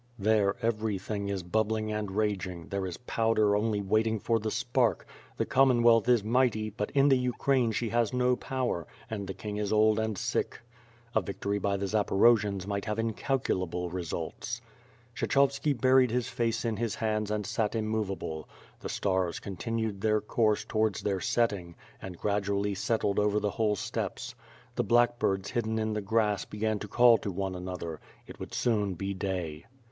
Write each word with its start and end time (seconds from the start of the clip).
There, 0.17 0.55
everything 0.63 1.29
is 1.29 1.43
bubbling 1.43 1.91
and 1.91 2.09
raging, 2.09 2.69
there 2.69 2.87
is 2.87 2.97
powder 2.97 3.55
only 3.55 3.81
waiting 3.81 4.17
for 4.19 4.39
the 4.39 4.49
spark; 4.49 5.05
the 5.37 5.45
Commonwealth 5.45 6.09
is 6.09 6.23
mighty, 6.23 6.71
but 6.71 6.89
in 6.95 7.07
the 7.09 7.19
Ukraine 7.19 7.71
she 7.71 7.89
has 7.89 8.11
no 8.11 8.35
power, 8.35 8.87
and 9.11 9.27
the 9.27 9.35
king 9.35 9.57
is 9.57 9.71
old 9.71 9.99
and 9.99 10.17
sick. 10.17 10.59
A 11.13 11.21
victory 11.21 11.59
by 11.59 11.77
the 11.77 11.85
Zaporojians 11.85 12.65
might 12.65 12.85
have 12.85 12.97
incalculable 12.97 13.91
re 13.91 14.01
sults. 14.01 14.59
Kshechovski 15.15 15.79
buried 15.79 16.09
his 16.09 16.27
face 16.29 16.65
in 16.65 16.77
his 16.77 16.95
hands 16.95 17.29
and 17.29 17.45
sat 17.45 17.73
immov 17.73 18.09
able; 18.09 18.49
the 18.79 18.89
stars 18.89 19.39
continued 19.39 20.01
their 20.01 20.19
course 20.19 20.65
towards 20.65 21.03
their 21.03 21.19
setting, 21.21 21.75
and 22.01 22.17
gradually 22.17 22.73
settled 22.73 23.19
over 23.19 23.39
the 23.39 23.51
whole 23.51 23.75
steppes. 23.75 24.33
The 24.73 24.83
blackbirds 24.83 25.51
hidden 25.51 25.77
in 25.77 25.93
the 25.93 26.01
grass 26.01 26.43
began 26.43 26.79
to 26.79 26.87
call 26.87 27.19
to 27.19 27.31
one 27.31 27.53
another; 27.53 27.99
it 28.25 28.39
would 28.39 28.55
soon 28.55 28.95
be 28.95 29.13
day. 29.13 29.65